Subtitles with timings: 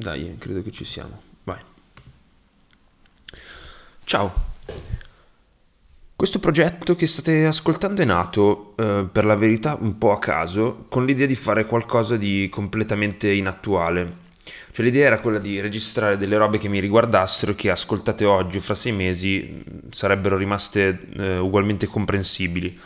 [0.00, 1.20] Dai, credo che ci siamo.
[1.42, 1.58] Vai.
[4.04, 4.32] Ciao.
[6.14, 10.84] Questo progetto che state ascoltando è nato, eh, per la verità, un po' a caso,
[10.88, 14.26] con l'idea di fare qualcosa di completamente inattuale.
[14.70, 18.60] Cioè l'idea era quella di registrare delle robe che mi riguardassero che ascoltate oggi o
[18.60, 22.78] fra sei mesi sarebbero rimaste eh, ugualmente comprensibili.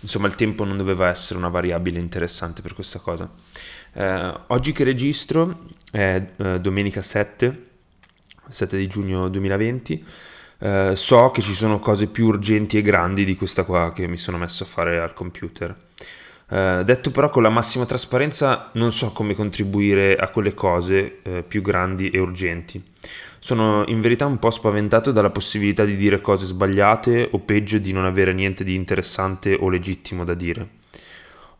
[0.00, 3.28] Insomma, il tempo non doveva essere una variabile interessante per questa cosa.
[3.94, 7.66] Eh, oggi che registro è eh, domenica 7,
[8.48, 10.04] 7 di giugno 2020.
[10.60, 14.18] Eh, so che ci sono cose più urgenti e grandi di questa qua che mi
[14.18, 15.74] sono messo a fare al computer.
[16.50, 21.42] Eh, detto però con la massima trasparenza, non so come contribuire a quelle cose eh,
[21.46, 22.82] più grandi e urgenti.
[23.38, 27.92] Sono in verità un po' spaventato dalla possibilità di dire cose sbagliate o peggio di
[27.92, 30.77] non avere niente di interessante o legittimo da dire.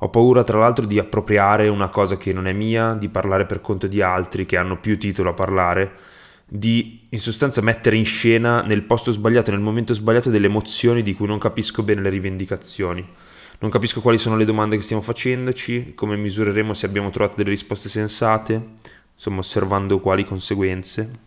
[0.01, 3.61] Ho paura tra l'altro di appropriare una cosa che non è mia, di parlare per
[3.61, 5.93] conto di altri che hanno più titolo a parlare,
[6.47, 11.15] di in sostanza mettere in scena nel posto sbagliato, nel momento sbagliato delle emozioni di
[11.15, 13.07] cui non capisco bene le rivendicazioni.
[13.59, 17.51] Non capisco quali sono le domande che stiamo facendoci, come misureremo se abbiamo trovato delle
[17.51, 18.75] risposte sensate,
[19.17, 21.27] insomma osservando quali conseguenze.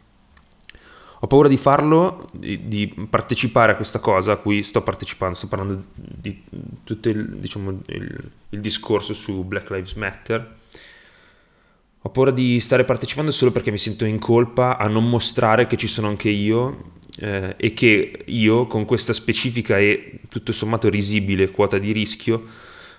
[1.23, 5.47] Ho paura di farlo, di, di, partecipare a questa cosa a cui sto partecipando, sto
[5.47, 6.41] parlando di
[6.83, 10.55] tutto il, diciamo, il, il discorso su Black Lives Matter.
[12.01, 15.77] Ho paura di stare partecipando solo perché mi sento in colpa a non mostrare che
[15.77, 21.51] ci sono anche io eh, e che io con questa specifica e tutto sommato risibile
[21.51, 22.43] quota di rischio,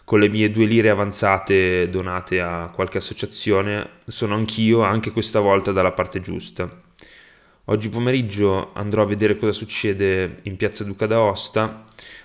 [0.04, 5.72] con le mie due lire avanzate donate a qualche associazione, sono anch'io anche questa volta
[5.72, 6.90] dalla parte giusta.
[7.66, 11.84] Oggi pomeriggio andrò a vedere cosa succede in piazza Duca d'Aosta,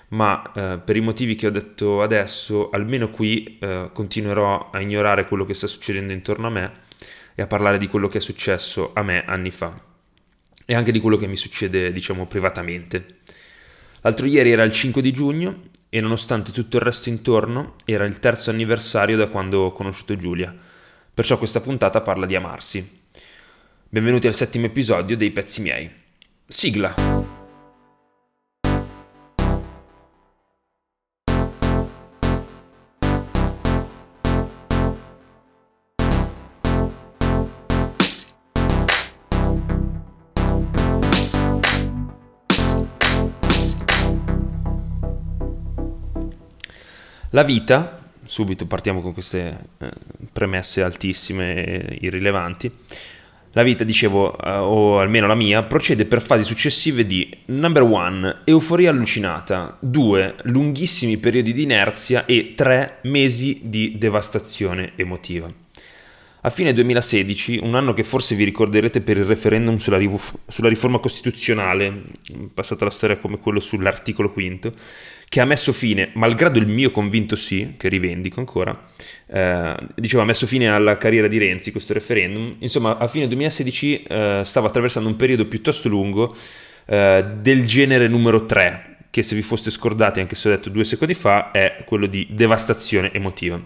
[0.09, 5.27] ma eh, per i motivi che ho detto adesso, almeno qui eh, continuerò a ignorare
[5.27, 6.71] quello che sta succedendo intorno a me
[7.35, 9.79] e a parlare di quello che è successo a me anni fa
[10.65, 13.05] e anche di quello che mi succede, diciamo, privatamente.
[14.01, 18.17] L'altro ieri era il 5 di giugno e nonostante tutto il resto intorno era il
[18.17, 20.51] terzo anniversario da quando ho conosciuto Giulia.
[21.13, 22.96] Perciò questa puntata parla di amarsi.
[23.89, 25.89] Benvenuti al settimo episodio dei Pezzi miei.
[26.45, 26.93] Sigla.
[47.29, 49.91] La vita, subito partiamo con queste eh,
[50.33, 52.69] premesse altissime e irrilevanti,
[53.57, 58.41] la vita, dicevo, uh, o almeno la mia, procede per fasi successive di number one,
[58.43, 60.35] euforia allucinata, 2.
[60.43, 62.99] lunghissimi periodi di inerzia e 3.
[63.05, 65.51] mesi di devastazione emotiva.
[66.41, 72.03] A fine 2016, un anno che forse vi ricorderete per il referendum sulla riforma costituzionale,
[72.53, 74.71] passata la storia come quello sull'articolo quinto,
[75.29, 78.79] che ha messo fine, malgrado il mio convinto sì, che rivendico ancora,
[79.27, 82.55] eh, dicevo, ha messo fine alla carriera di Renzi questo referendum.
[82.59, 86.35] Insomma, a fine 2016 eh, stava attraversando un periodo piuttosto lungo
[86.85, 90.85] eh, del genere numero 3, che se vi foste scordati, anche se ho detto due
[90.85, 93.61] secondi fa, è quello di devastazione emotiva.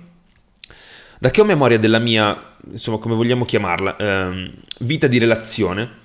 [1.20, 6.00] Da che ho memoria della mia, insomma, come vogliamo chiamarla, ehm, vita di relazione,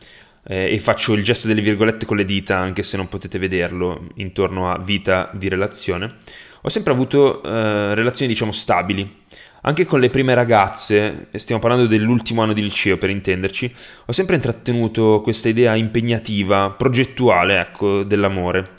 [0.48, 4.08] eh, e faccio il gesto delle virgolette con le dita, anche se non potete vederlo,
[4.16, 6.14] intorno a vita di relazione,
[6.62, 9.24] ho sempre avuto eh, relazioni, diciamo, stabili.
[9.62, 13.74] Anche con le prime ragazze, stiamo parlando dell'ultimo anno di liceo per intenderci,
[14.04, 18.74] ho sempre intrattenuto questa idea impegnativa, progettuale, ecco, dell'amore.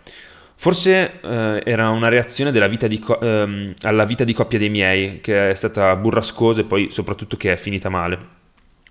[0.56, 5.50] Forse eh, era una reazione vita co- ehm, alla vita di coppia dei miei, che
[5.50, 8.37] è stata burrascosa e poi soprattutto che è finita male.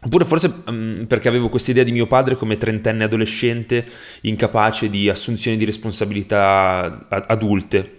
[0.07, 3.85] Oppure forse um, perché avevo questa idea di mio padre come trentenne adolescente,
[4.21, 7.95] incapace di assunzioni di responsabilità adulte.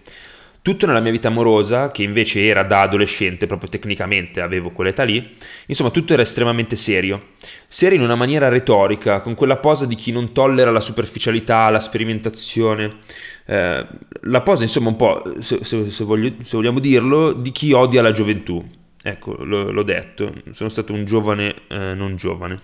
[0.61, 5.35] Tutto nella mia vita amorosa, che invece era da adolescente, proprio tecnicamente avevo quell'età lì,
[5.65, 7.27] insomma tutto era estremamente serio.
[7.67, 11.79] Serio in una maniera retorica, con quella posa di chi non tollera la superficialità, la
[11.81, 12.97] sperimentazione.
[13.45, 13.85] Eh,
[14.21, 18.01] la posa, insomma, un po', se, se, se, voglio, se vogliamo dirlo, di chi odia
[18.01, 18.76] la gioventù.
[19.07, 22.59] Ecco, lo, l'ho detto, sono stato un giovane eh, non giovane.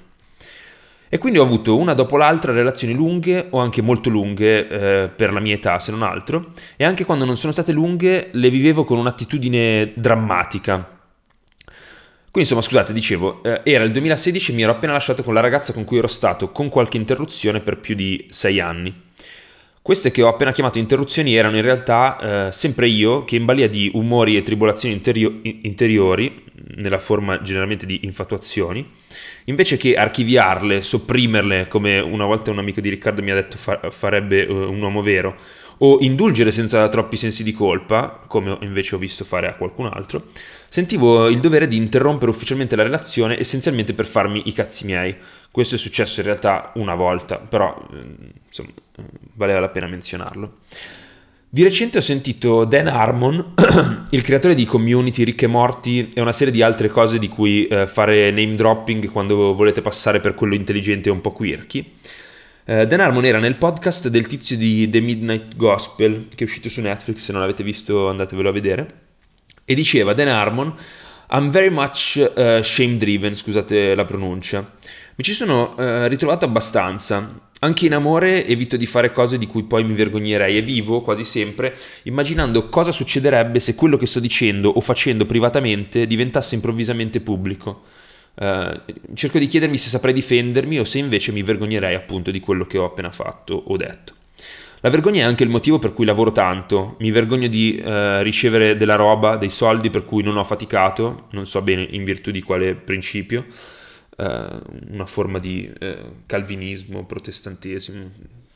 [1.08, 5.32] E quindi ho avuto una dopo l'altra relazioni lunghe o anche molto lunghe eh, per
[5.32, 8.84] la mia età, se non altro, e anche quando non sono state lunghe le vivevo
[8.84, 10.76] con un'attitudine drammatica.
[10.76, 15.40] Quindi insomma, scusate, dicevo, eh, era il 2016 e mi ero appena lasciato con la
[15.40, 18.94] ragazza con cui ero stato con qualche interruzione per più di sei anni.
[19.84, 23.68] Queste che ho appena chiamato interruzioni erano in realtà eh, sempre io che in balia
[23.68, 26.42] di umori e tribolazioni interio- interiori,
[26.78, 28.90] nella forma generalmente di infatuazioni,
[29.46, 33.90] invece che archiviarle, sopprimerle come una volta un amico di Riccardo mi ha detto fa-
[33.90, 35.36] farebbe uh, un uomo vero,
[35.80, 40.28] o indulgere senza troppi sensi di colpa, come invece ho visto fare a qualcun altro,
[40.70, 45.14] sentivo il dovere di interrompere ufficialmente la relazione essenzialmente per farmi i cazzi miei.
[45.54, 48.16] Questo è successo in realtà una volta, però ehm,
[48.48, 48.72] insomma,
[49.36, 50.54] valeva la pena menzionarlo.
[51.48, 53.54] Di recente ho sentito Dan Harmon,
[54.10, 57.86] il creatore di Community, Ricche Morti e una serie di altre cose di cui eh,
[57.86, 61.98] fare name dropping quando volete passare per quello intelligente e un po' quirky.
[62.66, 66.68] Eh, Dan Harmon era nel podcast del tizio di The Midnight Gospel, che è uscito
[66.68, 68.94] su Netflix, se non l'avete visto andatevelo a vedere,
[69.66, 70.74] e diceva Dan Harmon,
[71.36, 74.60] I'm very much uh, shame driven, scusate la pronuncia.
[75.16, 77.50] Mi ci sono uh, ritrovato abbastanza.
[77.60, 81.24] Anche in amore evito di fare cose di cui poi mi vergognerei e vivo quasi
[81.24, 87.84] sempre immaginando cosa succederebbe se quello che sto dicendo o facendo privatamente diventasse improvvisamente pubblico.
[88.36, 88.82] Uh,
[89.16, 92.78] cerco di chiedermi se saprei difendermi o se invece mi vergognerei appunto di quello che
[92.78, 94.14] ho appena fatto o detto.
[94.84, 98.76] La vergogna è anche il motivo per cui lavoro tanto, mi vergogno di uh, ricevere
[98.76, 102.42] della roba, dei soldi per cui non ho faticato, non so bene in virtù di
[102.42, 103.46] quale principio,
[104.18, 104.26] uh,
[104.90, 105.72] una forma di
[106.26, 108.12] calvinismo, protestantesimo,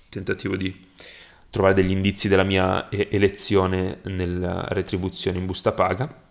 [0.10, 0.78] tentativo di
[1.50, 6.27] trovare degli indizi della mia elezione nella retribuzione in busta paga.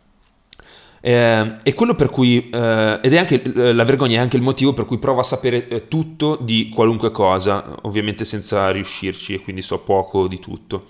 [1.06, 4.42] Eh, è quello per cui, eh, ed è anche eh, la vergogna è anche il
[4.42, 9.40] motivo per cui provo a sapere eh, tutto di qualunque cosa, ovviamente senza riuscirci e
[9.40, 10.82] quindi so poco di tutto.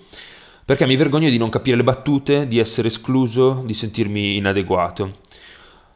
[0.65, 5.17] Perché mi vergogno di non capire le battute, di essere escluso, di sentirmi inadeguato.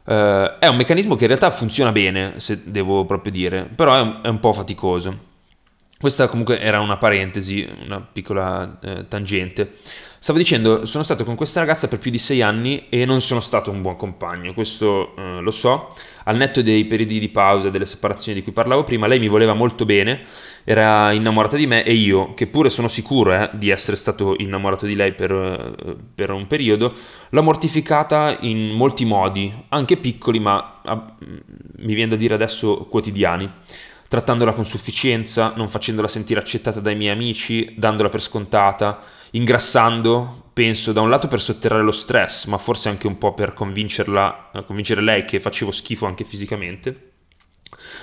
[0.06, 4.00] Eh, è un meccanismo che in realtà funziona bene, se devo proprio dire, però è
[4.02, 5.30] un, è un po' faticoso.
[6.02, 9.74] Questa comunque era una parentesi, una piccola eh, tangente.
[10.18, 13.38] Stavo dicendo, sono stato con questa ragazza per più di sei anni e non sono
[13.38, 15.94] stato un buon compagno, questo eh, lo so.
[16.24, 19.28] Al netto dei periodi di pausa e delle separazioni di cui parlavo prima, lei mi
[19.28, 20.22] voleva molto bene,
[20.64, 24.86] era innamorata di me e io, che pure sono sicuro eh, di essere stato innamorato
[24.86, 26.94] di lei per, eh, per, un periodo,
[27.28, 31.14] l'ho mortificata in molti modi, anche piccoli ma ah,
[31.76, 33.48] mi viene da dire adesso quotidiani
[34.12, 39.00] trattandola con sufficienza, non facendola sentire accettata dai miei amici, dandola per scontata,
[39.30, 43.54] ingrassando, penso da un lato per sotterrare lo stress, ma forse anche un po' per
[43.54, 47.12] convincerla, eh, convincere lei che facevo schifo anche fisicamente.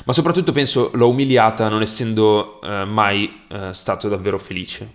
[0.06, 4.92] Ma soprattutto penso l'ho umiliata non essendo eh, mai eh, stato davvero felice.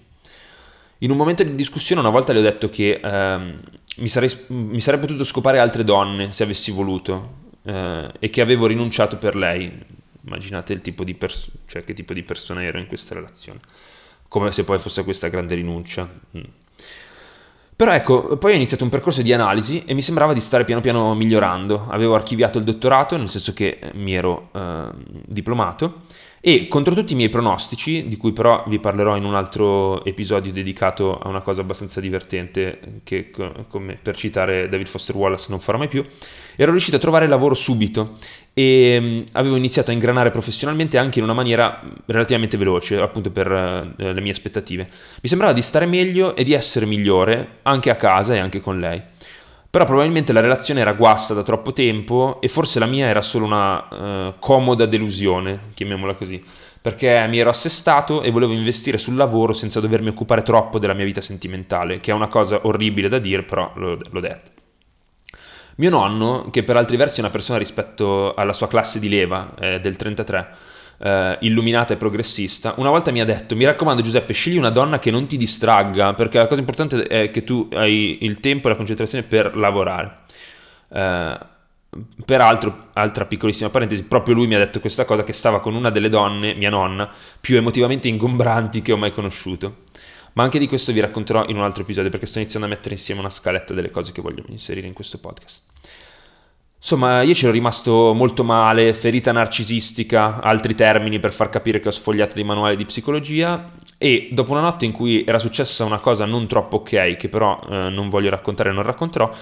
[0.98, 3.54] In un momento di discussione una volta le ho detto che eh,
[3.98, 8.66] mi, sarei, mi, sarei, potuto scopare altre donne se avessi voluto eh, e che avevo
[8.66, 12.86] rinunciato per lei, Immaginate il tipo di pers- cioè che tipo di persona ero in
[12.86, 13.60] questa relazione.
[14.28, 16.08] Come se poi fosse questa grande rinuncia.
[16.36, 16.42] Mm.
[17.76, 20.80] Però ecco, poi ho iniziato un percorso di analisi e mi sembrava di stare piano
[20.80, 21.86] piano migliorando.
[21.88, 24.86] Avevo archiviato il dottorato, nel senso che mi ero eh,
[25.26, 26.02] diplomato,
[26.46, 30.52] e contro tutti i miei pronostici, di cui però vi parlerò in un altro episodio
[30.52, 35.78] dedicato a una cosa abbastanza divertente, che come per citare David Foster Wallace non farò
[35.78, 36.04] mai più,
[36.56, 38.18] ero riuscito a trovare lavoro subito
[38.52, 43.50] e um, avevo iniziato a ingranare professionalmente anche in una maniera relativamente veloce, appunto per
[43.50, 44.86] uh, le mie aspettative.
[45.22, 48.78] Mi sembrava di stare meglio e di essere migliore anche a casa e anche con
[48.78, 49.02] lei.
[49.74, 53.44] Però probabilmente la relazione era guasta da troppo tempo e forse la mia era solo
[53.44, 56.40] una uh, comoda delusione, chiamiamola così,
[56.80, 61.04] perché mi ero assestato e volevo investire sul lavoro senza dovermi occupare troppo della mia
[61.04, 64.50] vita sentimentale, che è una cosa orribile da dire, però l'ho, l'ho detto.
[65.78, 69.54] Mio nonno, che per altri versi è una persona rispetto alla sua classe di leva,
[69.58, 70.48] eh, del 33,
[70.98, 74.98] eh, illuminata e progressista, una volta mi ha detto, mi raccomando Giuseppe, scegli una donna
[74.98, 78.70] che non ti distragga, perché la cosa importante è che tu hai il tempo e
[78.70, 80.14] la concentrazione per lavorare.
[80.92, 81.38] Eh,
[82.24, 85.90] peraltro, altra piccolissima parentesi, proprio lui mi ha detto questa cosa, che stava con una
[85.90, 87.10] delle donne, mia nonna,
[87.40, 89.82] più emotivamente ingombranti che ho mai conosciuto.
[90.34, 92.94] Ma anche di questo vi racconterò in un altro episodio perché sto iniziando a mettere
[92.94, 95.60] insieme una scaletta delle cose che voglio inserire in questo podcast.
[96.84, 101.90] Insomma, io c'ero rimasto molto male, ferita narcisistica, altri termini per far capire che ho
[101.90, 106.26] sfogliato dei manuali di psicologia e dopo una notte in cui era successa una cosa
[106.26, 109.32] non troppo ok, che però eh, non voglio raccontare e non racconterò,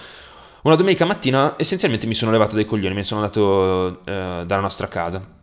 [0.62, 4.86] una domenica mattina essenzialmente mi sono levato dai coglioni, mi sono andato eh, dalla nostra
[4.86, 5.40] casa.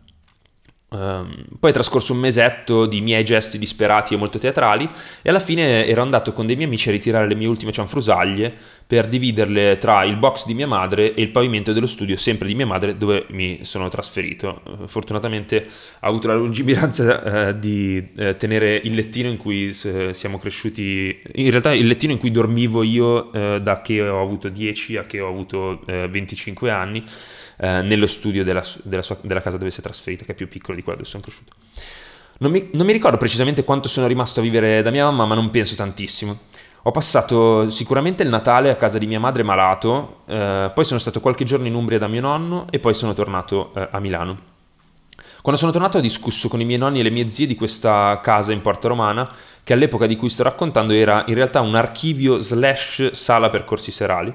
[0.91, 4.89] Um, poi è trascorso un mesetto di miei gesti disperati e molto teatrali
[5.22, 8.58] e alla fine ero andato con dei miei amici a ritirare le mie ultime cianfrusaglie
[8.89, 12.55] per dividerle tra il box di mia madre e il pavimento dello studio sempre di
[12.55, 14.63] mia madre dove mi sono trasferito.
[14.88, 20.39] Fortunatamente ho avuto la lungimiranza eh, di eh, tenere il lettino in cui eh, siamo
[20.39, 24.98] cresciuti, in realtà il lettino in cui dormivo io eh, da che ho avuto 10
[24.98, 27.05] a che ho avuto 25 eh, anni
[27.58, 30.48] eh, nello studio della, della, sua, della, casa dove si è trasferita, che è più
[30.48, 31.51] piccolo di quello dove sono cresciuto.
[32.39, 35.36] Non mi, non mi ricordo precisamente quanto sono rimasto a vivere da mia mamma, ma
[35.36, 36.39] non penso tantissimo.
[36.83, 41.19] Ho passato sicuramente il Natale a casa di mia madre malato, eh, poi sono stato
[41.19, 44.48] qualche giorno in Umbria da mio nonno e poi sono tornato eh, a Milano.
[45.41, 48.19] Quando sono tornato ho discusso con i miei nonni e le mie zie di questa
[48.21, 49.29] casa in Porta Romana,
[49.63, 53.91] che all'epoca di cui sto raccontando era in realtà un archivio slash sala per corsi
[53.91, 54.33] serali.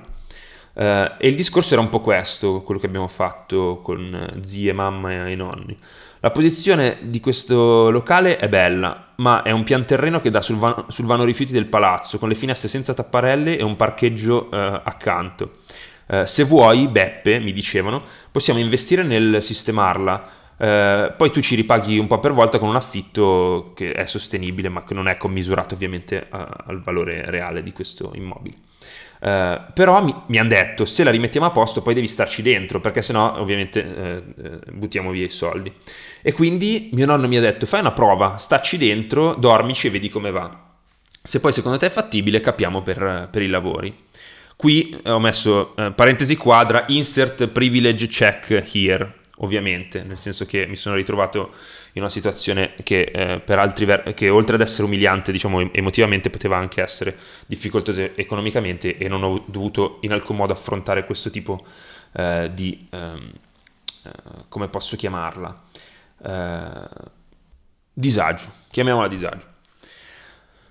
[0.75, 5.29] Uh, e il discorso era un po' questo, quello che abbiamo fatto con zie, mamma
[5.29, 5.77] e nonni.
[6.25, 10.57] La posizione di questo locale è bella, ma è un pian terreno che dà sul,
[10.57, 14.57] van- sul vano rifiuti del palazzo, con le finestre senza tapparelle e un parcheggio uh,
[14.57, 15.51] accanto.
[16.07, 18.03] Uh, se vuoi, Beppe, mi dicevano,
[18.33, 21.13] possiamo investire nel sistemarla.
[21.15, 24.83] poi tu ci ripaghi un po' per volta con un affitto che è sostenibile, ma
[24.83, 28.57] che non è commisurato ovviamente al valore reale di questo immobile.
[29.25, 32.79] Uh, però mi, mi hanno detto se la rimettiamo a posto poi devi starci dentro
[32.79, 35.73] perché sennò ovviamente uh, buttiamo via i soldi.
[36.21, 40.11] E quindi mio nonno mi ha detto fai una prova starci dentro dormici e vedi
[40.11, 40.63] come va.
[41.23, 43.95] Se poi secondo te è fattibile capiamo per, per i lavori.
[44.57, 50.77] Qui ho messo uh, parentesi quadra insert privilege check here ovviamente nel senso che mi
[50.77, 51.53] sono ritrovato
[51.93, 56.31] in una situazione che, eh, per altri ver- che oltre ad essere umiliante diciamo emotivamente
[56.31, 61.65] poteva anche essere difficoltosa economicamente e non ho dovuto in alcun modo affrontare questo tipo
[62.13, 63.33] eh, di ehm,
[64.05, 64.11] eh,
[64.49, 65.63] come posso chiamarla
[66.25, 66.89] eh,
[67.93, 68.51] disagio.
[68.71, 69.53] Chiamiamola disagio.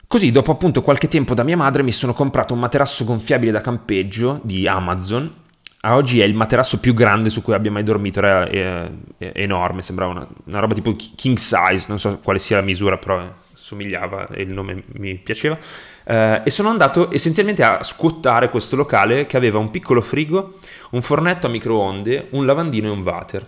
[0.07, 3.61] Così, dopo appunto qualche tempo da mia madre, mi sono comprato un materasso gonfiabile da
[3.61, 5.41] campeggio di Amazon
[5.85, 9.31] a oggi è il materasso più grande su cui abbia mai dormito, era è, è
[9.35, 13.21] enorme, sembrava una, una, roba tipo king size, non so quale sia la misura, però
[13.53, 15.57] somigliava e il nome mi piaceva.
[16.05, 20.57] Eh, e sono andato essenzialmente a scuottare questo locale che aveva un piccolo frigo,
[20.91, 23.45] un fornetto a microonde, un lavandino e un water.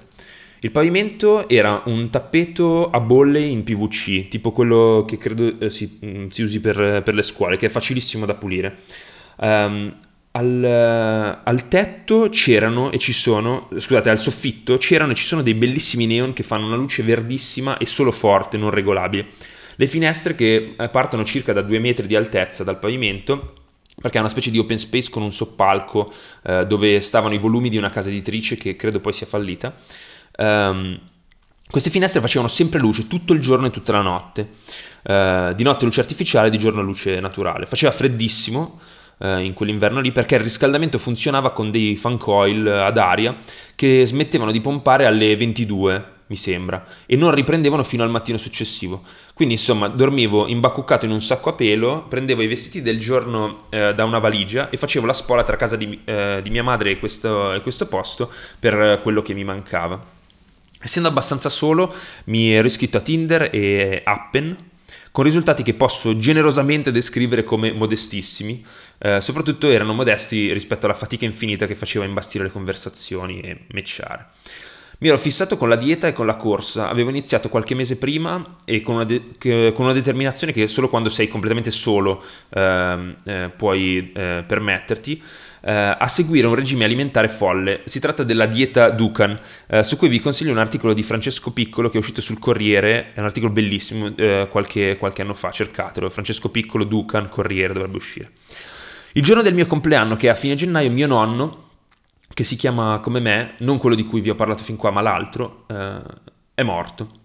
[0.60, 6.00] Il pavimento era un tappeto a bolle in PVC, tipo quello che credo eh, si,
[6.04, 8.77] mm, si, usi per, per, le scuole, che è facilissimo da pulire.
[9.38, 9.89] Um,
[10.36, 15.42] al, eh, al, tetto c'erano e ci sono, scusate, al soffitto c'erano e ci sono
[15.42, 19.27] dei bellissimi neon che fanno una luce verdissima e solo forte, non regolabile.
[19.77, 23.54] Le finestre che eh, partono circa da due metri di altezza dal pavimento
[24.00, 26.12] perché è una specie di open space con un soppalco
[26.44, 29.74] eh, dove stavano i volumi di una casa editrice che credo poi sia fallita.
[30.38, 31.00] Um,
[31.70, 34.50] queste finestre facevano sempre luce tutto il giorno e tutta la notte.
[35.04, 37.65] Uh, di notte luce artificiale, di giorno luce naturale.
[37.65, 38.80] Faceva freddissimo,
[39.19, 43.36] eh, in quell'inverno lì perché il riscaldamento funzionava con dei fan coil ad aria
[43.75, 49.03] che smettevano di pompare alle 22 mi sembra, e non riprendevano fino al mattino successivo.
[49.34, 53.93] Quindi, insomma, dormivo imbacuccato in un sacco a pelo, prendevo i vestiti del giorno eh,
[53.93, 57.00] da una valigia e facevo la spola tra casa di, eh, di mia madre e
[57.00, 60.13] questo, e questo posto per quello che mi mancava.
[60.81, 61.93] Essendo abbastanza solo,
[62.25, 64.69] mi ero iscritto a Tinder e Appen,
[65.12, 68.65] con risultati che posso generosamente descrivere come modestissimi,
[68.98, 74.28] eh, soprattutto erano modesti rispetto alla fatica infinita che faceva imbastire le conversazioni e matchare.
[74.98, 78.56] Mi ero fissato con la dieta e con la corsa, avevo iniziato qualche mese prima
[78.64, 83.16] e con una, de- che, con una determinazione che solo quando sei completamente solo eh,
[83.25, 85.22] eh, puoi eh, permetterti,
[85.66, 87.82] eh, a seguire un regime alimentare folle.
[87.84, 89.38] Si tratta della dieta Dukan,
[89.68, 93.14] eh, su cui vi consiglio un articolo di Francesco Piccolo che è uscito sul Corriere,
[93.14, 97.98] è un articolo bellissimo, eh, qualche, qualche anno fa, cercatelo, Francesco Piccolo, Dukan, Corriere, dovrebbe
[97.98, 98.32] uscire.
[99.17, 101.69] Il giorno del mio compleanno, che è a fine gennaio, mio nonno,
[102.34, 105.00] che si chiama come me, non quello di cui vi ho parlato fin qua, ma
[105.00, 106.01] l'altro, eh,
[106.53, 107.24] è morto.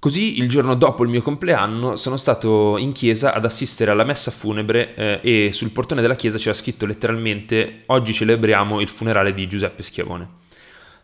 [0.00, 4.32] Così il giorno dopo il mio compleanno sono stato in chiesa ad assistere alla messa
[4.32, 9.46] funebre eh, e sul portone della chiesa c'era scritto letteralmente oggi celebriamo il funerale di
[9.46, 10.28] Giuseppe Schiavone.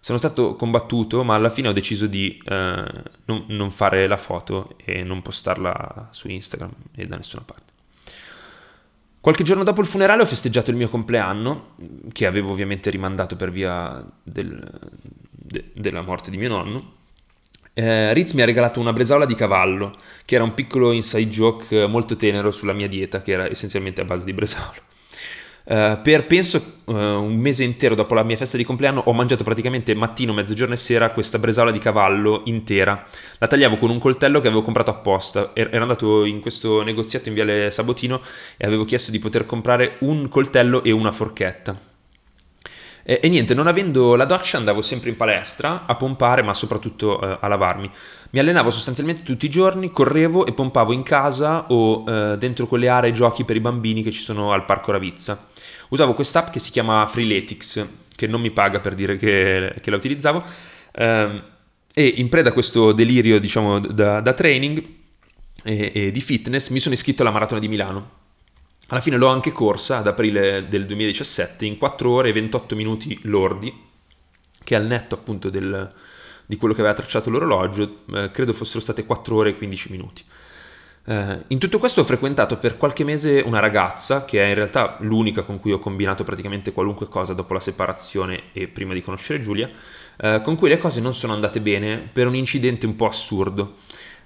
[0.00, 2.84] Sono stato combattuto ma alla fine ho deciso di eh,
[3.26, 7.73] non, non fare la foto e non postarla su Instagram e da nessuna parte.
[9.24, 11.76] Qualche giorno dopo il funerale ho festeggiato il mio compleanno,
[12.12, 14.62] che avevo ovviamente rimandato per via del,
[15.30, 16.92] de, della morte di mio nonno.
[17.72, 21.86] Eh, Riz mi ha regalato una bresaola di cavallo, che era un piccolo inside joke
[21.86, 24.76] molto tenero sulla mia dieta, che era essenzialmente a base di bresaola.
[25.66, 29.44] Eh, per penso uh, un mese intero dopo la mia festa di compleanno ho mangiato
[29.44, 33.02] praticamente mattino, mezzogiorno e sera questa bresaola di cavallo intera.
[33.38, 35.52] La tagliavo con un coltello che avevo comprato apposta.
[35.54, 38.20] Er- ero andato in questo negoziato in Viale Sabotino
[38.56, 41.93] e avevo chiesto di poter comprare un coltello e una forchetta.
[43.06, 47.20] E, e, niente, non avendo la doccia andavo sempre in palestra a pompare, ma soprattutto
[47.20, 47.90] eh, a lavarmi.
[48.30, 52.88] Mi allenavo sostanzialmente tutti i giorni, correvo e pompavo in casa o eh, dentro quelle
[52.88, 55.48] aree giochi per i bambini che ci sono al Parco Ravizza.
[55.90, 59.96] Usavo quest'app che si chiama Freeletics, che non mi paga per dire che, che la
[59.96, 60.42] utilizzavo,
[60.92, 61.42] eh,
[61.92, 64.82] e in preda a questo delirio, diciamo, da, da training
[65.62, 68.22] e, e di fitness, mi sono iscritto alla Maratona di Milano
[68.88, 73.18] alla fine l'ho anche corsa ad aprile del 2017 in 4 ore e 28 minuti
[73.22, 73.72] lordi,
[74.62, 75.92] che al netto appunto del,
[76.46, 80.22] di quello che aveva tracciato l'orologio, eh, credo fossero state 4 ore e 15 minuti.
[81.06, 84.96] Eh, in tutto questo ho frequentato per qualche mese una ragazza, che è in realtà
[85.00, 89.42] l'unica con cui ho combinato praticamente qualunque cosa dopo la separazione e prima di conoscere
[89.42, 89.70] Giulia,
[90.16, 93.74] eh, con cui le cose non sono andate bene per un incidente un po' assurdo.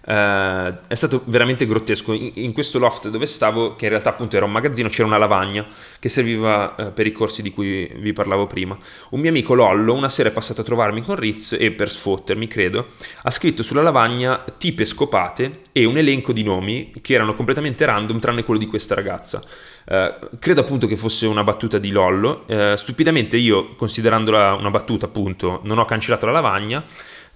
[0.09, 2.15] Uh, è stato veramente grottesco.
[2.15, 5.19] In, in, questo loft dove stavo, che in realtà appunto era un magazzino, c'era una
[5.19, 5.67] lavagna
[5.99, 8.75] che serviva uh, per i corsi di cui vi parlavo prima.
[9.11, 12.47] Un mio amico Lollo una sera è passato a trovarmi con Ritz e per sfottermi,
[12.47, 12.87] credo,
[13.25, 18.19] ha scritto sulla lavagna tipe scopate e un elenco di nomi che erano completamente random
[18.19, 19.43] tranne quello di questa ragazza.
[19.85, 22.47] Uh, credo appunto che fosse una battuta di Lollo.
[22.77, 26.83] stupidamente io, considerandola una battuta appunto, non ho cancellato la lavagna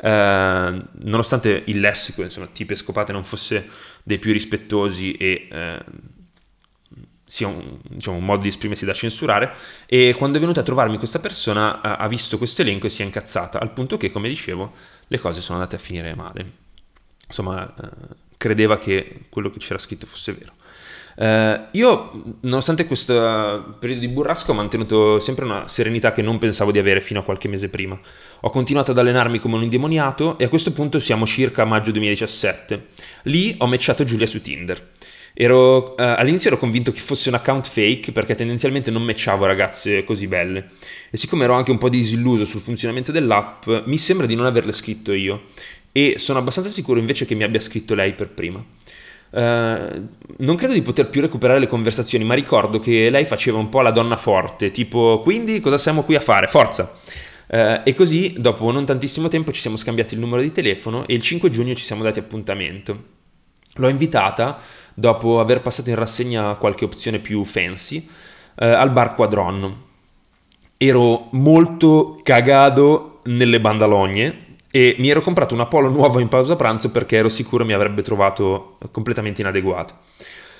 [0.04, 3.68] eh, nonostante il lessico, insomma, e scopate non fosse
[4.02, 5.84] dei più rispettosi e eh,
[7.24, 9.54] sia un, diciamo, un, modo di esprimersi da censurare,
[9.86, 13.04] e quando è venuta a trovarmi questa persona ha visto questo elenco e si è
[13.04, 14.74] incazzata, al punto che, come dicevo,
[15.06, 16.52] le cose sono andate a finire male.
[17.28, 17.88] Insomma, eh,
[18.36, 20.52] credeva che quello che c'era scritto fosse vero.
[21.14, 26.72] Uh, io, nonostante questo periodo di burrasca, ho mantenuto sempre una serenità che non pensavo
[26.72, 27.98] di avere fino a qualche mese prima.
[28.40, 32.86] Ho continuato ad allenarmi come un indemoniato e a questo punto siamo circa maggio 2017.
[33.24, 34.90] Lì ho matchato Giulia su Tinder.
[35.34, 40.04] Ero, uh, all'inizio ero convinto che fosse un account fake perché tendenzialmente non matchavo ragazze
[40.04, 40.68] così belle
[41.10, 44.72] e siccome ero anche un po' disilluso sul funzionamento dell'app mi sembra di non averle
[44.72, 45.44] scritto io
[45.90, 48.62] e sono abbastanza sicuro invece che mi abbia scritto lei per prima.
[49.32, 50.08] Uh,
[50.38, 53.80] non credo di poter più recuperare le conversazioni, ma ricordo che lei faceva un po'
[53.80, 56.48] la donna forte, tipo quindi cosa siamo qui a fare?
[56.48, 56.92] Forza!
[57.48, 61.14] Uh, e così, dopo non tantissimo tempo, ci siamo scambiati il numero di telefono e
[61.14, 63.04] il 5 giugno ci siamo dati appuntamento.
[63.76, 64.58] L'ho invitata,
[64.92, 69.80] dopo aver passato in rassegna qualche opzione più fancy, uh, al bar Quadron.
[70.76, 74.41] Ero molto cagato nelle bandalogne,
[74.74, 78.00] e mi ero comprato una polo nuova in pausa pranzo perché ero sicuro mi avrebbe
[78.00, 79.98] trovato completamente inadeguato.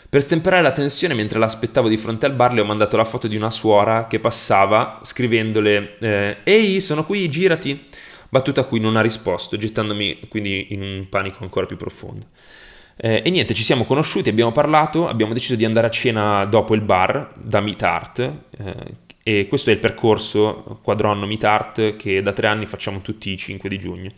[0.09, 3.27] Per stemperare la tensione, mentre l'aspettavo di fronte al bar, le ho mandato la foto
[3.27, 7.83] di una suora che passava scrivendole eh, Ehi, sono qui, girati!
[8.29, 12.27] Battuta a cui non ha risposto, gettandomi quindi in un panico ancora più profondo.
[12.97, 16.75] Eh, e niente, ci siamo conosciuti, abbiamo parlato, abbiamo deciso di andare a cena dopo
[16.75, 18.75] il bar da Meet Art, eh,
[19.23, 23.69] e questo è il percorso quadronno Meet che da tre anni facciamo tutti i 5
[23.69, 24.11] di giugno.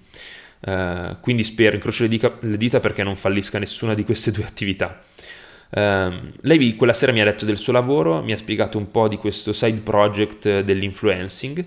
[0.60, 4.44] Uh, quindi spero, incrocio le, dica, le, dita perché non fallisca nessuna di queste due
[4.44, 4.98] attività.
[5.68, 9.08] Uh, lei quella sera mi ha detto del suo lavoro, mi ha spiegato un po'
[9.08, 11.64] di questo side project dell'influencing,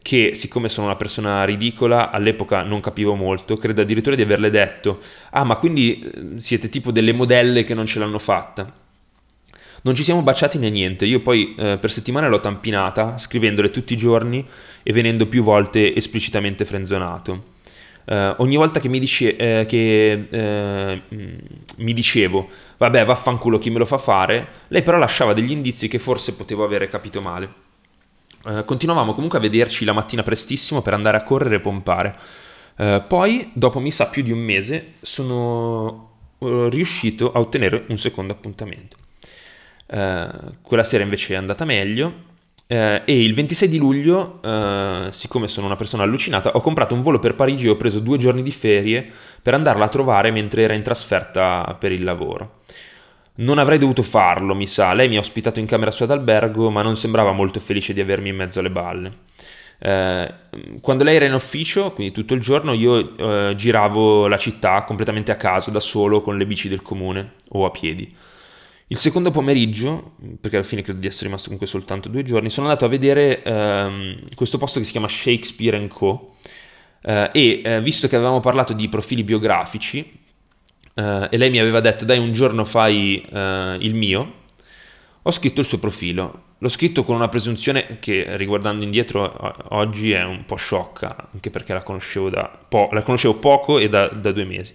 [0.00, 5.00] che siccome sono una persona ridicola, all'epoca non capivo molto, credo addirittura di averle detto,
[5.30, 8.81] ah ma quindi eh, siete tipo delle modelle che non ce l'hanno fatta.
[9.84, 13.94] Non ci siamo baciati né niente, io poi eh, per settimane l'ho tampinata, scrivendole tutti
[13.94, 14.46] i giorni
[14.82, 17.50] e venendo più volte esplicitamente frenzonato.
[18.04, 21.02] Uh, ogni volta che, mi, dice, eh, che eh,
[21.76, 26.00] mi, dicevo vabbè vaffanculo chi me lo fa fare, lei però lasciava degli indizi che
[26.00, 27.52] forse potevo avere capito male.
[28.44, 32.16] Uh, continuavamo comunque a vederci la mattina prestissimo per andare a correre e pompare.
[32.76, 38.32] Uh, poi, dopo mi sa più di un mese, sono riuscito a ottenere un secondo
[38.32, 38.96] appuntamento.
[39.92, 40.28] Eh,
[40.62, 42.30] quella sera invece è andata meglio.
[42.72, 47.02] Uh, e il 26 di luglio, uh, siccome sono una persona allucinata, ho comprato un
[47.02, 49.06] volo per Parigi e ho preso due giorni di ferie
[49.42, 52.60] per andarla a trovare mentre era in trasferta per il lavoro.
[53.34, 54.94] Non avrei dovuto farlo, mi sa.
[54.94, 58.30] Lei mi ha ospitato in camera sua d'albergo, ma non sembrava molto felice di avermi
[58.30, 59.12] in mezzo alle balle.
[60.80, 65.36] Quando lei era in ufficio, quindi tutto il giorno, io giravo la città completamente a
[65.36, 68.06] caso, da solo, con le bici del comune o a piedi.
[68.92, 72.66] Il secondo pomeriggio, perché alla fine credo di essere rimasto comunque soltanto due giorni, sono
[72.66, 76.34] andato a vedere ehm, questo posto che si chiama Shakespeare Co.
[77.00, 80.20] Eh, e eh, visto che avevamo parlato di profili biografici
[80.92, 84.32] eh, e lei mi aveva detto dai un giorno fai eh, il mio,
[85.22, 86.42] ho scritto il suo profilo.
[86.58, 91.72] l'ho scritto con una presunzione che riguardando indietro oggi è un po' sciocca, anche perché
[91.72, 94.74] la conoscevo, da po- la conoscevo poco e da, da due mesi.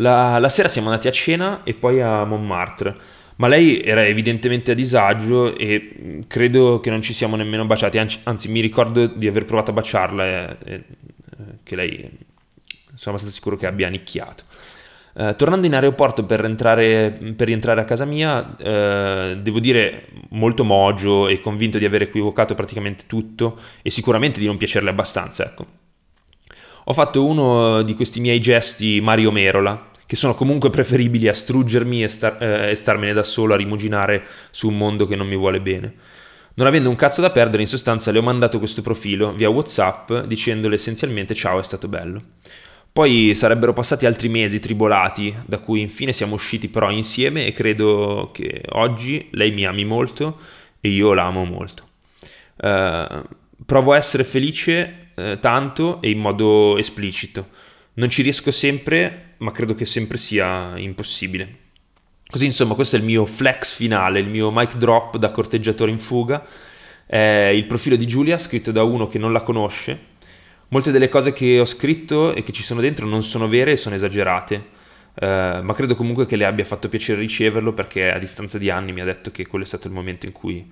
[0.00, 4.72] La, la, sera siamo andati a cena e poi a Montmartre, ma lei era evidentemente
[4.72, 9.28] a disagio e credo che non ci siamo nemmeno baciati, anzi, anzi mi ricordo di
[9.28, 10.84] aver provato a baciarla e, e
[11.62, 11.98] che lei
[12.94, 14.44] sono abbastanza sicuro che abbia nicchiato.
[15.14, 20.64] Uh, tornando in aeroporto per, entrare, per rientrare a casa mia, uh, devo dire molto
[20.64, 25.66] mogio e convinto di aver equivocato praticamente tutto e sicuramente di non piacerle abbastanza, ecco.
[26.84, 32.02] Ho fatto uno di questi miei gesti Mario Merola, che sono comunque preferibili a struggermi
[32.02, 35.36] e, star, uh, e starmene da solo a rimuginare su un mondo che non mi
[35.36, 35.92] vuole bene.
[36.54, 40.10] Non avendo un cazzo da perdere, in sostanza le ho mandato questo profilo via WhatsApp
[40.20, 42.22] dicendole essenzialmente ciao, è stato bello.
[42.90, 48.30] Poi sarebbero passati altri mesi tribolati, da cui infine siamo usciti però insieme e credo
[48.32, 50.38] che oggi lei mi ami molto
[50.80, 51.86] e io la amo molto.
[52.56, 53.24] Uh,
[53.66, 57.50] provo a essere felice uh, tanto e in modo esplicito.
[57.94, 61.66] Non ci riesco sempre, ma credo che sempre sia impossibile.
[62.28, 65.98] Così insomma questo è il mio flex finale, il mio mic drop da corteggiatore in
[65.98, 66.44] fuga.
[67.06, 70.16] È il profilo di Giulia scritto da uno che non la conosce
[70.70, 73.76] Molte delle cose che ho scritto e che ci sono dentro non sono vere e
[73.76, 74.56] sono esagerate,
[75.14, 78.92] uh, ma credo comunque che le abbia fatto piacere riceverlo perché a distanza di anni
[78.92, 80.70] mi ha detto che quello è stato il momento in cui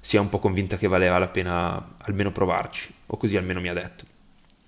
[0.00, 3.68] si è un po' convinta che valeva la pena almeno provarci, o così almeno mi
[3.68, 4.06] ha detto.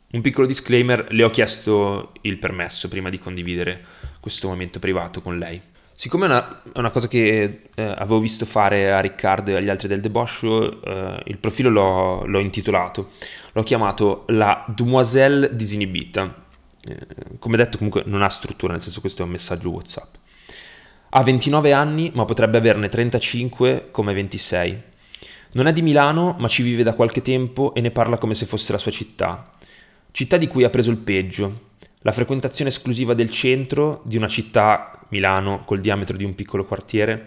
[0.08, 3.84] Un piccolo disclaimer, le ho chiesto il permesso prima di condividere
[4.20, 5.60] questo momento privato con lei.
[5.98, 9.88] Siccome è una, una, cosa che eh, avevo visto fare a Riccardo e agli altri
[9.88, 13.10] del deboscio, eh, il profilo l'ho, l'ho, intitolato,
[13.52, 16.44] l'ho chiamato La Demoiselle Disinibita.
[16.86, 16.98] Eh,
[17.38, 20.14] come detto comunque non ha struttura, nel senso questo è un messaggio Whatsapp.
[21.08, 24.82] Ha 29 anni ma potrebbe averne 35 come 26.
[25.52, 28.44] Non è di Milano ma ci vive da qualche tempo e ne parla come se
[28.44, 29.50] fosse la sua città.
[30.16, 35.04] Città di cui ha preso il peggio, la frequentazione esclusiva del centro di una città,
[35.10, 37.26] Milano, col diametro di un piccolo quartiere,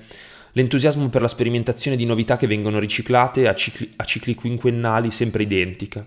[0.54, 5.44] l'entusiasmo per la sperimentazione di novità che vengono riciclate a cicli, a cicli quinquennali sempre
[5.44, 6.04] identica,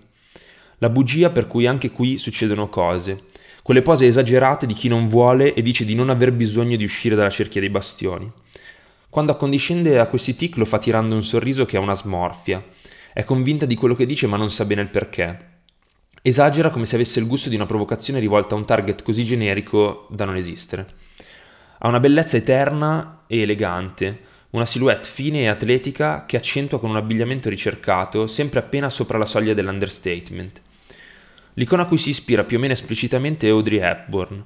[0.78, 3.26] la bugia per cui anche qui succedono cose,
[3.62, 7.14] quelle pose esagerate di chi non vuole e dice di non aver bisogno di uscire
[7.14, 8.28] dalla cerchia dei bastioni.
[9.08, 12.60] Quando accondiscende a questi tic lo fa tirando un sorriso che ha una smorfia,
[13.12, 15.50] è convinta di quello che dice ma non sa bene il perché.
[16.24, 20.06] Esagera come se avesse il gusto di una provocazione rivolta a un target così generico
[20.08, 20.86] da non esistere.
[21.78, 26.96] Ha una bellezza eterna e elegante, una silhouette fine e atletica che accentua con un
[26.96, 30.60] abbigliamento ricercato, sempre appena sopra la soglia dell'understatement.
[31.54, 34.44] L'icona a cui si ispira più o meno esplicitamente è Audrey Hepburn.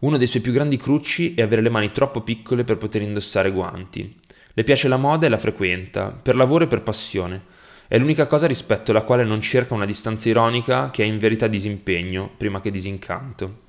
[0.00, 3.52] Uno dei suoi più grandi crucci è avere le mani troppo piccole per poter indossare
[3.52, 4.16] guanti.
[4.52, 7.57] Le piace la moda e la frequenta, per lavoro e per passione
[7.88, 11.46] è l'unica cosa rispetto alla quale non cerca una distanza ironica che è in verità
[11.46, 13.60] disimpegno, prima che disincanto.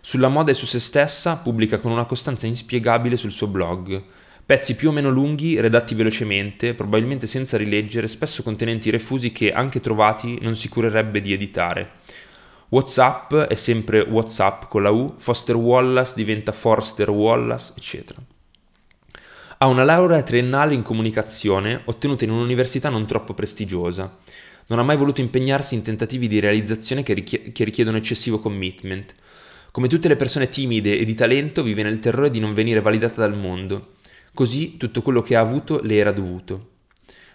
[0.00, 4.00] Sulla moda e su se stessa pubblica con una costanza inspiegabile sul suo blog.
[4.46, 9.80] Pezzi più o meno lunghi, redatti velocemente, probabilmente senza rileggere, spesso contenenti refusi che, anche
[9.80, 11.90] trovati, non si curerebbe di editare.
[12.68, 18.20] WhatsApp è sempre WhatsApp con la U, Foster Wallace diventa Forster Wallace, eccetera.
[19.58, 24.18] Ha una laurea triennale in comunicazione ottenuta in un'università non troppo prestigiosa.
[24.66, 29.14] Non ha mai voluto impegnarsi in tentativi di realizzazione che, richie- che richiedono eccessivo commitment.
[29.70, 33.22] Come tutte le persone timide e di talento vive nel terrore di non venire validata
[33.22, 33.94] dal mondo.
[34.34, 36.72] Così tutto quello che ha avuto le era dovuto.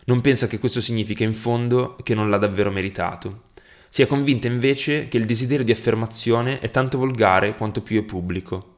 [0.05, 3.45] Non pensa che questo significa in fondo che non l'ha davvero meritato.
[3.89, 8.03] Si è convinta invece che il desiderio di affermazione è tanto volgare quanto più è
[8.03, 8.70] pubblico.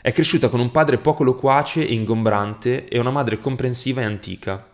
[0.00, 4.68] È cresciuta con un padre poco loquace e ingombrante e una madre comprensiva e antica.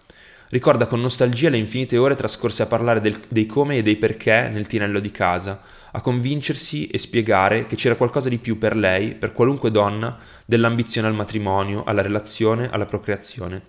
[0.50, 4.50] Ricorda con nostalgia le infinite ore trascorse a parlare del, dei come e dei perché
[4.52, 9.14] nel tinello di casa, a convincersi e spiegare che c'era qualcosa di più per lei,
[9.14, 13.62] per qualunque donna, dell'ambizione al matrimonio, alla relazione, alla procreazione.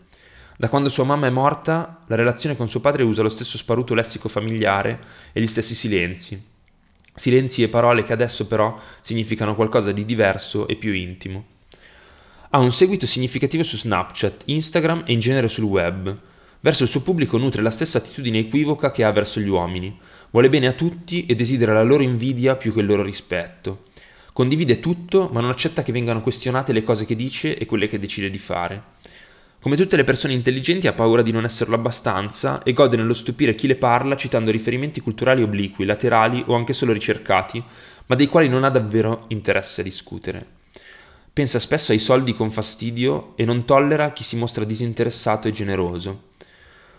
[0.57, 3.93] Da quando sua mamma è morta, la relazione con suo padre usa lo stesso sparuto
[3.93, 4.99] lessico familiare
[5.31, 6.54] e gli stessi silenzi,
[7.15, 11.45] Silenzi e parole che adesso però significano qualcosa di diverso e più intimo.
[12.49, 16.17] Ha un seguito significativo su Snapchat, Instagram e in genere sul web.
[16.59, 19.97] Verso il suo pubblico nutre la stessa attitudine equivoca che ha verso gli uomini.
[20.31, 23.81] Vuole bene a tutti e desidera la loro invidia più che il loro rispetto.
[24.33, 27.99] Condivide tutto, ma non accetta che vengano questionate le cose che dice e quelle che
[27.99, 28.83] decide di fare.
[29.65, 33.55] Come tutte le persone intelligenti ha paura di non esserlo abbastanza e gode nello stupire
[33.55, 37.63] chi le parla citando riferimenti culturali obliqui, laterali o anche solo ricercati,
[38.05, 40.45] ma dei quali non ha davvero interesse a discutere.
[41.33, 46.25] Pensa spesso ai soldi con fastidio e non tollera chi si mostra disinteressato e generoso.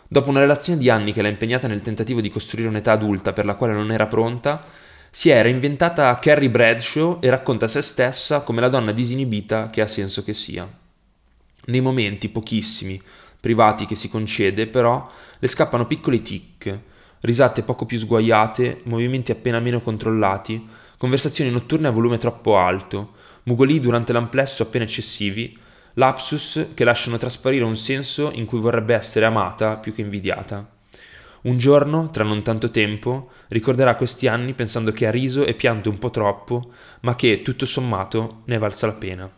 [0.08, 3.44] Dopo una relazione di anni che l'ha impegnata nel tentativo di costruire un'età adulta per
[3.44, 4.60] la quale non era pronta,
[5.08, 9.82] si era inventata Carrie Bradshaw e racconta a se stessa come la donna disinibita che
[9.82, 10.68] ha senso che sia.
[11.66, 13.00] Nei momenti, pochissimi,
[13.40, 15.06] privati che si concede, però,
[15.38, 16.78] le scappano piccoli tic,
[17.20, 23.80] risate poco più sguaiate, movimenti appena meno controllati, conversazioni notturne a volume troppo alto, mugolii
[23.80, 25.58] durante l'amplesso appena eccessivi,
[25.94, 30.68] lapsus che lasciano trasparire un senso in cui vorrebbe essere amata più che invidiata.
[31.42, 35.90] Un giorno, tra non tanto tempo, ricorderà questi anni pensando che ha riso e pianto
[35.90, 39.35] un po' troppo, ma che, tutto sommato, ne è valsa la pena.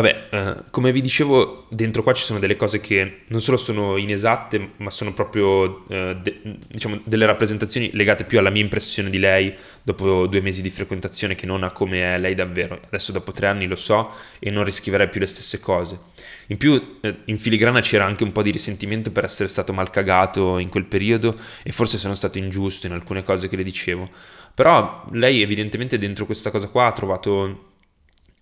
[0.00, 3.96] Vabbè, eh, come vi dicevo, dentro qua ci sono delle cose che non solo sono
[3.96, 9.18] inesatte, ma sono proprio eh, de- diciamo, delle rappresentazioni legate più alla mia impressione di
[9.18, 12.78] lei dopo due mesi di frequentazione che non a come è lei davvero.
[12.86, 15.98] Adesso dopo tre anni lo so e non riscriverei più le stesse cose.
[16.46, 19.90] In più, eh, in filigrana c'era anche un po' di risentimento per essere stato mal
[19.90, 21.34] cagato in quel periodo
[21.64, 24.08] e forse sono stato ingiusto in alcune cose che le dicevo.
[24.54, 27.67] Però lei evidentemente dentro questa cosa qua ha trovato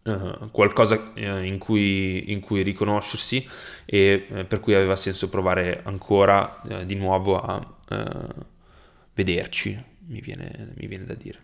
[0.07, 3.45] Uh, qualcosa uh, in, cui, in, cui, riconoscersi
[3.85, 7.75] e uh, per cui aveva senso provare ancora di nuovo a
[9.14, 11.40] vederci, mi viene, mi viene, da dire.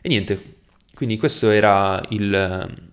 [0.00, 0.58] E niente,
[0.94, 2.90] quindi questo era il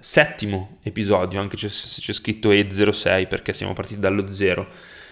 [0.00, 1.68] settimo episodio, anche se
[2.02, 4.68] c'è scritto E06 perché siamo partiti dallo zero,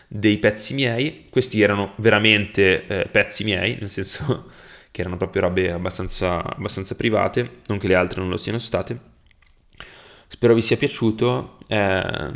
[0.08, 1.24] dei pezzi miei.
[1.30, 4.50] Questi erano veramente pezzi miei, nel senso
[4.90, 9.11] che erano proprio robe abbastanza, abbastanza private, non che le altre non lo siano state.
[10.32, 11.58] Spero vi sia piaciuto.
[11.66, 12.30] Eh,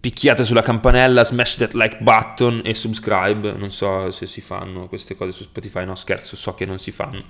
[0.00, 3.52] picchiate sulla campanella, smash that like button e subscribe.
[3.52, 6.90] Non so se si fanno queste cose su Spotify, no scherzo, so che non si
[6.90, 7.22] fanno.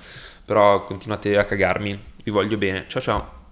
[0.46, 2.02] Però continuate a cagarmi.
[2.24, 2.86] Vi voglio bene.
[2.88, 3.45] Ciao ciao.